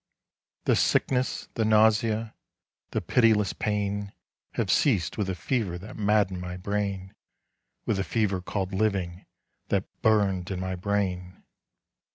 The 0.65 0.75
sickness—the 0.75 1.63
nausea—The 1.63 3.01
pitiless 3.01 3.53
pain—Have 3.53 4.71
ceased, 4.71 5.15
with 5.15 5.27
the 5.27 5.33
feverThat 5.33 5.95
madden'd 5.95 6.41
my 6.41 6.57
brain—With 6.57 7.97
the 7.97 8.03
fever 8.03 8.41
called 8.41 8.71
'Living'That 8.73 9.83
burn'd 10.01 10.49
in 10.49 10.59
my 10.59 10.73
brain. 10.73 11.43